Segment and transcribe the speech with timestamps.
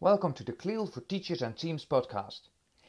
[0.00, 2.48] Welcome to the CLIL for Teachers and Teams podcast.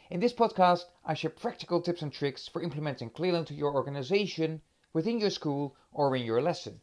[0.10, 4.64] In this podcast, I share practical tips and tricks for implementing CLIL into your organization,
[4.92, 6.82] within your school, or in your lesson.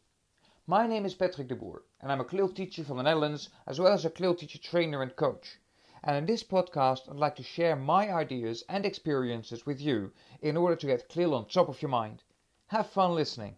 [0.65, 3.81] My name is Patrick de Boer, and I'm a CLIL teacher from the Netherlands, as
[3.81, 5.59] well as a CLIL teacher trainer and coach.
[6.05, 10.57] And in this podcast, I'd like to share my ideas and experiences with you in
[10.57, 12.23] order to get CLIL on top of your mind.
[12.69, 13.57] Have fun listening.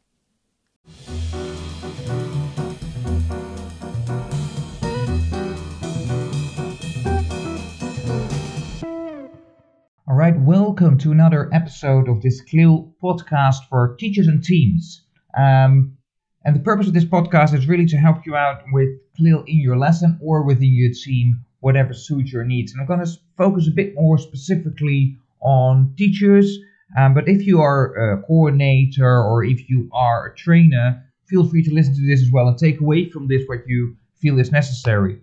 [10.35, 15.05] Right, welcome to another episode of this CLIL podcast for teachers and teams.
[15.39, 15.97] Um,
[16.45, 19.59] and the purpose of this podcast is really to help you out with CLIL in
[19.59, 22.73] your lesson or within your team, whatever suits your needs.
[22.73, 26.59] And I'm going to focus a bit more specifically on teachers.
[26.99, 31.63] Um, but if you are a coordinator or if you are a trainer, feel free
[31.63, 34.51] to listen to this as well and take away from this what you feel is
[34.51, 35.21] necessary.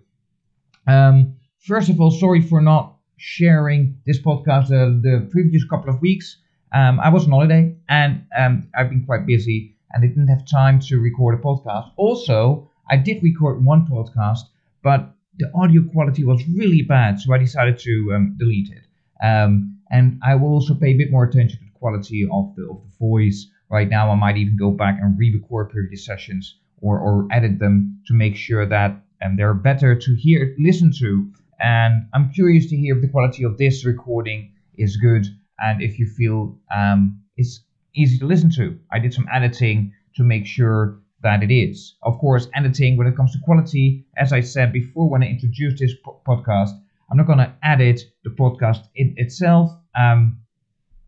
[0.86, 6.00] Um, first of all, sorry for not sharing this podcast uh, the previous couple of
[6.00, 6.38] weeks.
[6.74, 10.46] Um, I was on holiday and um, I've been quite busy and I didn't have
[10.46, 11.90] time to record a podcast.
[11.96, 14.44] Also, I did record one podcast,
[14.82, 18.86] but the audio quality was really bad, so I decided to um, delete it.
[19.24, 22.62] Um, and I will also pay a bit more attention to the quality of the
[22.70, 23.46] of the voice.
[23.70, 28.02] Right now, I might even go back and re-record previous sessions or, or edit them
[28.06, 31.30] to make sure that um, they're better to hear, listen to,
[31.62, 35.26] and I'm curious to hear if the quality of this recording is good
[35.60, 37.60] and if you feel um, it's
[37.94, 38.78] easy to listen to.
[38.90, 41.94] I did some editing to make sure that it is.
[42.02, 45.78] Of course, editing when it comes to quality, as I said before when I introduced
[45.78, 46.72] this po- podcast,
[47.08, 49.70] I'm not going to edit the podcast in itself.
[49.94, 50.40] Um,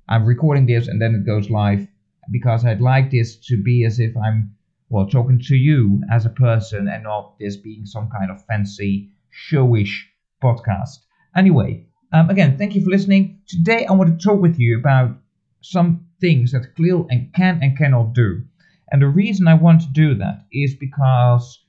[0.09, 1.89] I'm recording this and then it goes live
[2.31, 4.55] because I'd like this to be as if I'm
[4.89, 9.11] well talking to you as a person and not this being some kind of fancy
[9.33, 10.05] showish
[10.43, 10.99] podcast.
[11.37, 13.41] Anyway, um, again, thank you for listening.
[13.49, 15.17] Today, I want to talk with you about
[15.61, 18.43] some things that CLIL and can and cannot do.
[18.91, 21.65] And the reason I want to do that is because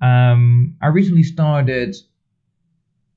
[0.00, 1.96] um, I recently started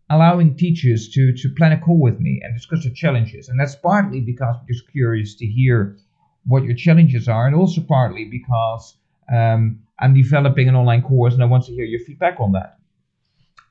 [0.09, 3.49] allowing teachers to, to plan a call with me and discuss their challenges.
[3.49, 5.97] And that's partly because I'm just curious to hear
[6.45, 8.97] what your challenges are, and also partly because
[9.31, 12.77] um, I'm developing an online course and I want to hear your feedback on that.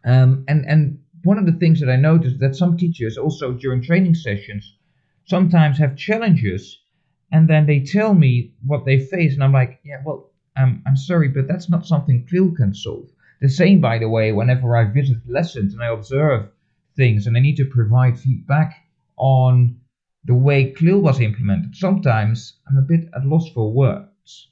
[0.05, 3.83] Um, and, and one of the things that I noticed that some teachers also during
[3.83, 4.77] training sessions
[5.27, 6.79] sometimes have challenges
[7.31, 10.97] and then they tell me what they face and I'm like, yeah, well, um, I'm
[10.97, 13.09] sorry, but that's not something CLIL can solve.
[13.41, 16.49] The same, by the way, whenever I visit lessons and I observe
[16.97, 18.75] things and I need to provide feedback
[19.17, 19.81] on
[20.25, 24.49] the way CLIL was implemented, sometimes I'm a bit at loss for words.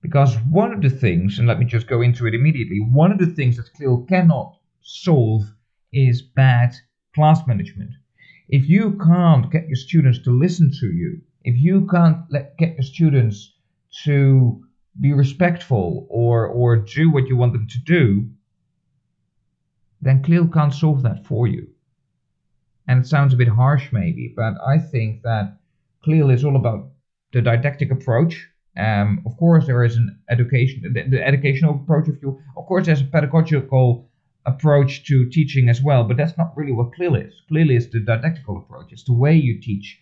[0.00, 3.18] Because one of the things, and let me just go into it immediately, one of
[3.18, 5.44] the things that CLIL cannot solve
[5.92, 6.74] is bad
[7.14, 7.90] class management.
[8.48, 12.74] If you can't get your students to listen to you, if you can't let, get
[12.74, 13.54] your students
[14.04, 14.62] to
[15.00, 18.28] be respectful or, or do what you want them to do,
[20.00, 21.68] then CLIL can't solve that for you.
[22.88, 25.58] And it sounds a bit harsh, maybe, but I think that
[26.04, 26.90] CLIL is all about
[27.32, 28.48] the didactic approach.
[28.76, 32.40] Um, of course, there is an education, the, the educational approach of you.
[32.56, 34.10] Of course, there's a pedagogical
[34.44, 37.32] approach to teaching as well, but that's not really what CLIL is.
[37.48, 38.92] CLIL is the didactical approach.
[38.92, 39.98] It's the way you teach.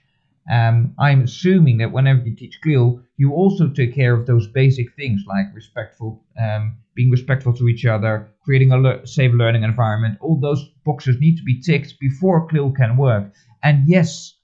[0.51, 4.97] Um, I'm assuming that whenever you teach CLIL, you also take care of those basic
[4.97, 10.19] things like respectful, um, being respectful to each other, creating a le- safe learning environment.
[10.21, 13.33] All those boxes need to be ticked before CLIL can work.
[13.63, 14.35] And yes,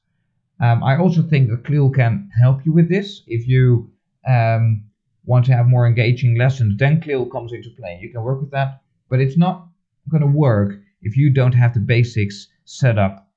[0.61, 3.23] um, I also think that CLIL can help you with this.
[3.27, 3.91] If you
[4.29, 4.85] um,
[5.25, 7.99] want to have more engaging lessons, then CLIL comes into play.
[8.01, 9.69] You can work with that, but it's not
[10.11, 10.73] going to work
[11.03, 13.29] if you don't have the basics set up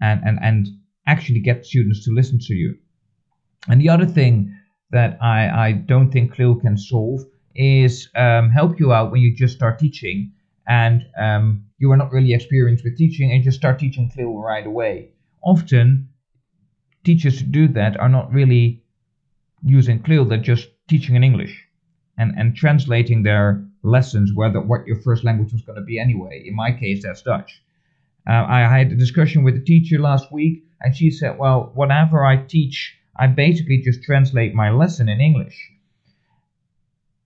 [0.00, 0.68] and, and, and
[1.06, 2.76] actually get students to listen to you.
[3.68, 4.54] And the other thing
[4.90, 7.20] that I, I don't think CLIL can solve
[7.54, 10.32] is um, help you out when you just start teaching
[10.66, 14.66] and um, you are not really experienced with teaching and just start teaching CLIL right
[14.66, 15.10] away.
[15.42, 16.08] Often,
[17.04, 18.82] teachers who do that are not really
[19.62, 21.66] using CLIL, they're just teaching in English
[22.16, 26.42] and, and translating their lessons whether what your first language was going to be anyway.
[26.46, 27.62] In my case, that's Dutch.
[28.28, 32.24] Uh, I had a discussion with a teacher last week, and she said, "Well, whatever
[32.24, 35.56] I teach, I basically just translate my lesson in English."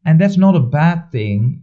[0.04, 1.62] And that's not a bad thing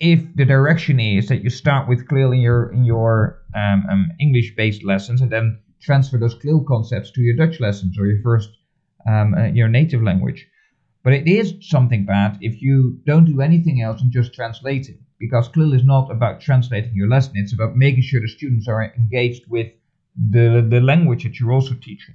[0.00, 4.10] if the direction is that you start with CLIL in your in your um, um,
[4.20, 8.50] English-based lessons and then transfer those CLIL concepts to your Dutch lessons or your first
[9.06, 10.46] um, uh, your native language.
[11.04, 14.98] But it is something bad if you don't do anything else and just translate it,
[15.18, 18.92] because CLIL is not about translating your lesson, it's about making sure the students are
[18.96, 19.70] engaged with
[20.16, 22.14] the, the language that you're also teaching.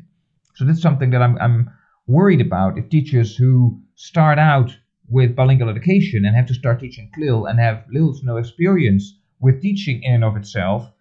[0.56, 1.70] So that's something that I'm, I'm
[2.08, 4.76] worried about if teachers who start out
[5.08, 9.16] with bilingual education and have to start teaching CLIL and have little to no experience
[9.40, 10.92] with teaching in and of itself,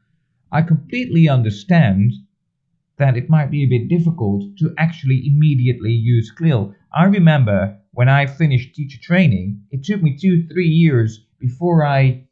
[0.52, 2.12] I completely understand
[2.98, 6.74] that it might be a bit difficult to actually immediately use CLIL.
[6.92, 12.24] I remember when I finished teacher training, it took me two, three years before I,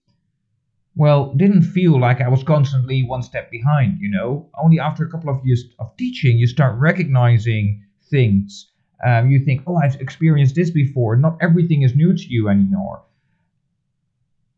[0.96, 4.48] well, didn't feel like I was constantly one step behind, you know.
[4.60, 8.70] Only after a couple of years of teaching, you start recognizing things.
[9.04, 11.16] Um, you think, oh, I've experienced this before.
[11.16, 13.02] Not everything is new to you anymore.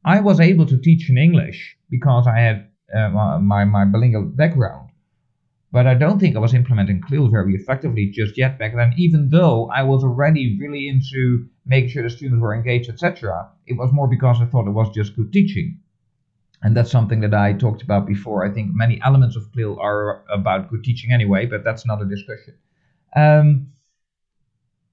[0.05, 3.09] I was able to teach in English because I had uh,
[3.41, 4.88] my, my bilingual background
[5.71, 9.29] but I don't think I was implementing CLIL very effectively just yet back then, even
[9.29, 13.49] though I was already really into making sure the students were engaged, etc.
[13.67, 15.79] It was more because I thought it was just good teaching.
[16.63, 18.45] And that's something that I talked about before.
[18.45, 22.55] I think many elements of CLIL are about good teaching anyway, but that's another discussion.
[23.15, 23.69] Um,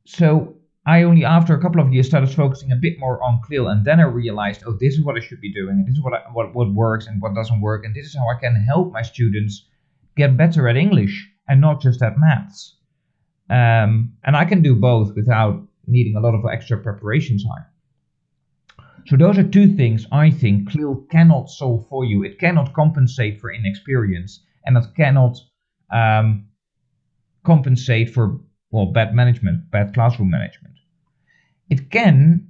[0.05, 3.69] so I only, after a couple of years, started focusing a bit more on CLIL,
[3.69, 6.03] and then I realized, oh, this is what I should be doing, and this is
[6.03, 8.55] what I, what what works and what doesn't work, and this is how I can
[8.55, 9.65] help my students
[10.15, 12.77] get better at English and not just at maths.
[13.49, 17.65] Um, and I can do both without needing a lot of extra preparation time.
[19.05, 22.23] So those are two things I think CLIL cannot solve for you.
[22.23, 25.37] It cannot compensate for inexperience, and it cannot
[25.91, 26.47] um,
[27.43, 28.39] compensate for
[28.71, 30.73] well bad management, bad classroom management.
[31.69, 32.47] It can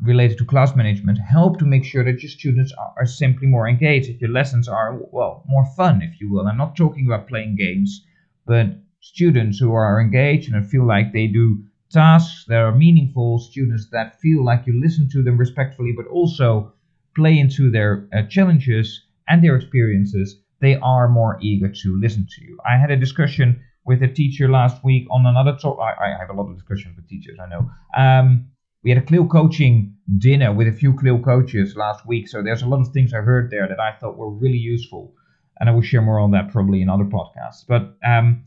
[0.00, 3.68] related to class management help to make sure that your students are, are, simply more
[3.68, 6.46] engaged, that your lessons are, well, more fun, if you will.
[6.46, 8.04] I'm not talking about playing games,
[8.46, 8.66] but
[9.00, 14.20] students who are engaged and feel like they do tasks that are meaningful, students that
[14.20, 16.72] feel like you listen to them respectfully, but also
[17.14, 22.44] play into their uh, challenges and their experiences, they are more eager to listen to
[22.44, 22.58] you.
[22.68, 25.80] I had a discussion with a teacher last week on another topic.
[25.80, 27.70] I, I, have a lot of discussions with teachers, I know.
[27.96, 28.46] Um,
[28.84, 32.28] we had a CLIL coaching dinner with a few CLIL coaches last week.
[32.28, 35.14] So there's a lot of things I heard there that I thought were really useful.
[35.58, 37.64] And I will share more on that probably in other podcasts.
[37.66, 38.44] But um,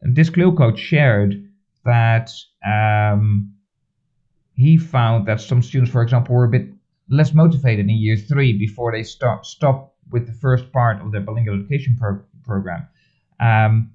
[0.00, 1.50] this CLIL coach shared
[1.84, 2.30] that
[2.64, 3.54] um,
[4.54, 6.68] he found that some students, for example, were a bit
[7.10, 11.20] less motivated in year three before they start stop with the first part of their
[11.20, 12.86] bilingual education pro- program.
[13.40, 13.92] Um,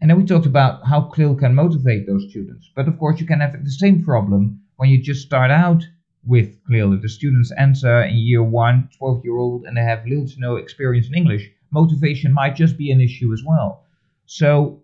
[0.00, 2.70] and then we talked about how CLIL can motivate those students.
[2.74, 5.82] But of course, you can have the same problem when you just start out
[6.24, 6.54] with.
[6.70, 10.40] If the students enter in year one, 12 year old, and they have little to
[10.40, 13.84] no experience in English, motivation might just be an issue as well.
[14.26, 14.82] So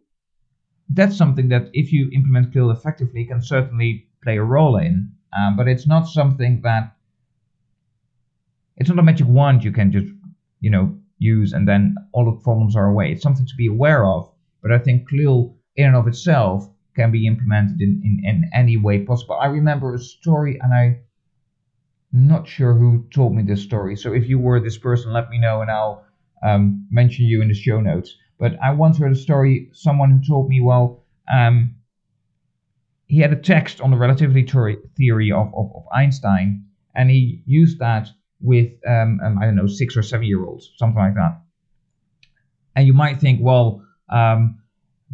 [0.88, 5.56] that's something that if you implement CLIL effectively can certainly play a role in, um,
[5.56, 6.96] but it's not something that
[8.76, 10.08] it's not a magic wand you can just
[10.60, 13.12] you know use and then all the problems are away.
[13.12, 14.30] It's something to be aware of,
[14.62, 18.76] but I think CLIL in and of itself can be implemented in, in, in any
[18.76, 19.36] way possible.
[19.40, 21.00] I remember a story, and I'm
[22.12, 23.96] not sure who told me this story.
[23.96, 26.04] So if you were this person, let me know, and I'll
[26.42, 28.16] um, mention you in the show notes.
[28.38, 29.70] But I once heard a story.
[29.72, 31.76] Someone who told me, well, um,
[33.06, 34.44] he had a text on the relativity
[34.96, 38.08] theory of, of, of Einstein, and he used that
[38.40, 41.40] with um, um, I don't know six or seven year olds, something like that.
[42.76, 44.58] And you might think, well, um,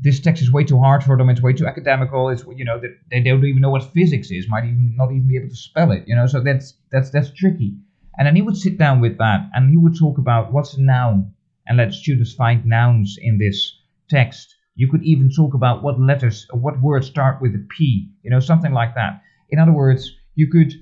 [0.02, 1.28] this text is way too hard for them.
[1.28, 2.30] It's way too academical.
[2.30, 2.80] It's you know
[3.11, 4.49] they don't even know what physics is.
[4.49, 6.04] Might even not even be able to spell it.
[6.07, 7.76] You know, so that's that's that's tricky.
[8.16, 10.83] And then he would sit down with that, and he would talk about what's a
[10.83, 11.35] noun,
[11.66, 13.78] and let students find nouns in this
[14.09, 14.54] text.
[14.75, 18.11] You could even talk about what letters what words start with a P.
[18.23, 19.23] You know, something like that.
[19.50, 20.73] In other words, you could,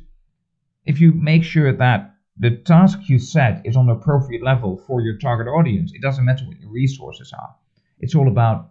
[0.85, 5.01] if you make sure that the task you set is on the appropriate level for
[5.01, 7.57] your target audience, it doesn't matter what your resources are.
[7.99, 8.71] It's all about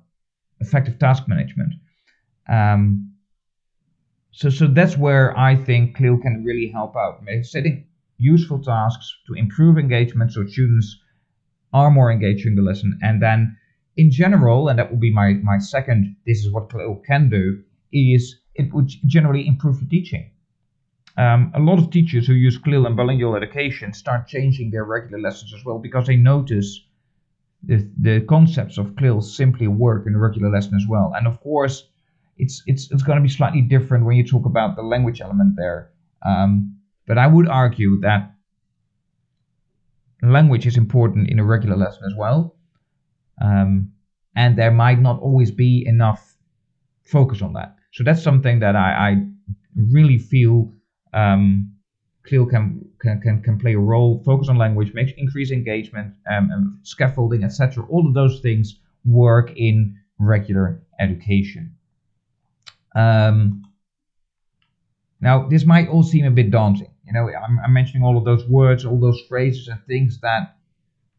[0.60, 1.74] effective task management.
[2.50, 3.14] Um,
[4.32, 7.86] so, so that's where I think CLIL can really help out, setting
[8.18, 11.00] useful tasks to improve engagement so students
[11.74, 13.00] are more engaged in the lesson.
[13.02, 13.58] And then
[13.96, 17.64] in general, and that will be my, my second, this is what CLIL can do,
[17.92, 20.32] is it would generally improve the teaching.
[21.18, 25.20] Um, a lot of teachers who use CLIL and bilingual education start changing their regular
[25.20, 26.80] lessons as well because they notice
[27.68, 31.14] the, the concepts of CLIL simply work in a regular lesson as well.
[31.16, 31.88] And of course,
[32.38, 35.56] it's it's it's going to be slightly different when you talk about the language element
[35.58, 35.92] there.
[36.26, 38.34] Um, but I would argue that
[40.22, 42.56] language is important in a regular lesson as well.
[43.42, 43.92] Um,
[44.36, 46.38] and there might not always be enough
[47.04, 47.76] focus on that.
[47.92, 49.26] So that's something that I, I
[49.76, 50.74] really feel
[51.14, 51.74] um,
[52.24, 56.80] CLIL can, can, can, can play a role, focus on language, makes increase engagement, um,
[56.84, 57.86] scaffolding, etc.
[57.90, 61.76] All of those things work in regular education.
[62.96, 63.64] Um,
[65.22, 66.92] now, this might all seem a bit daunting.
[67.06, 70.58] You know, I'm, I'm mentioning all of those words, all those phrases and things that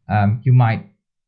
[0.08, 0.86] um, you might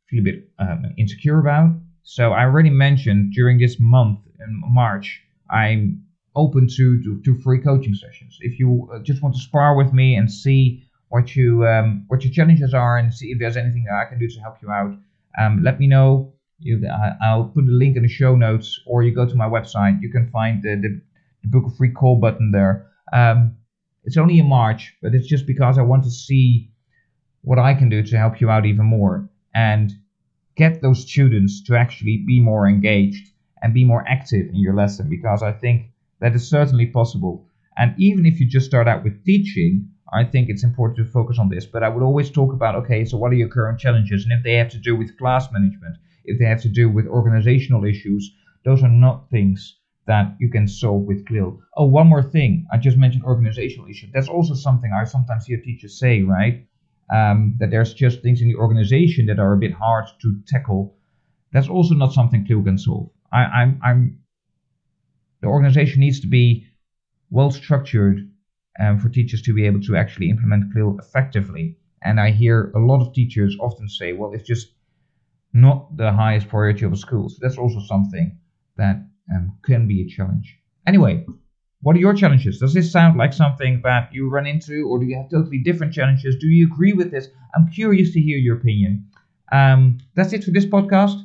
[0.08, 1.70] feel a bit um, insecure about.
[2.02, 6.04] So I already mentioned during this month in March, I'm
[6.36, 8.38] open to, to, to free coaching sessions.
[8.40, 12.22] If you uh, just want to spar with me and see what you um, what
[12.22, 14.70] your challenges are and see if there's anything that I can do to help you
[14.70, 14.96] out,
[15.38, 16.32] um, let me know.
[16.62, 19.46] You, I, will put the link in the show notes, or you go to my
[19.48, 20.02] website.
[20.02, 21.00] You can find the, the,
[21.42, 22.86] the book a free call button there.
[23.14, 23.56] Um,
[24.04, 26.70] it's only in March, but it's just because I want to see
[27.42, 29.92] what I can do to help you out even more and
[30.56, 33.30] get those students to actually be more engaged
[33.62, 37.46] and be more active in your lesson because I think that is certainly possible.
[37.76, 41.38] And even if you just start out with teaching, I think it's important to focus
[41.38, 41.66] on this.
[41.66, 44.24] But I would always talk about okay, so what are your current challenges?
[44.24, 47.06] And if they have to do with class management, if they have to do with
[47.06, 48.32] organizational issues,
[48.64, 51.60] those are not things that you can solve with CLIL.
[51.76, 52.66] Oh, one more thing.
[52.72, 54.10] I just mentioned organizational issues.
[54.12, 56.66] That's also something I sometimes hear teachers say, right?
[57.12, 60.96] Um, that there's just things in the organization that are a bit hard to tackle.
[61.52, 63.10] That's also not something CLIL can solve.
[63.32, 64.18] I, I'm, I'm
[65.40, 66.66] the organization needs to be
[67.30, 68.28] well structured
[68.78, 71.76] um, for teachers to be able to actually implement CLIL effectively.
[72.02, 74.72] And I hear a lot of teachers often say, well, it's just
[75.52, 77.28] not the highest priority of a school.
[77.28, 78.38] So that's also something
[78.76, 79.04] that
[79.34, 80.58] um, can be a challenge.
[80.86, 81.26] Anyway,
[81.82, 82.58] what are your challenges?
[82.58, 85.92] Does this sound like something that you run into, or do you have totally different
[85.92, 86.36] challenges?
[86.36, 87.28] Do you agree with this?
[87.54, 89.06] I'm curious to hear your opinion.
[89.52, 91.19] Um, that's it for this podcast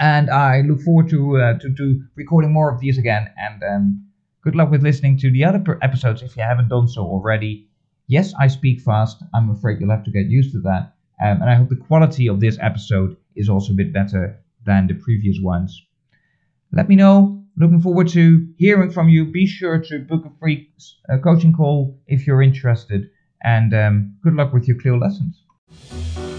[0.00, 3.30] and I look forward to uh, to, to recording more of these again.
[3.36, 4.06] And um,
[4.42, 7.68] good luck with listening to the other episodes if you haven't done so already.
[8.08, 9.22] Yes, I speak fast.
[9.34, 10.94] I'm afraid you'll have to get used to that.
[11.22, 14.86] Um, and I hope the quality of this episode is also a bit better than
[14.86, 15.80] the previous ones.
[16.72, 17.44] Let me know.
[17.56, 19.26] Looking forward to hearing from you.
[19.26, 20.72] Be sure to book a free
[21.12, 23.10] uh, coaching call if you're interested.
[23.42, 26.29] And um, good luck with your CLIL lessons.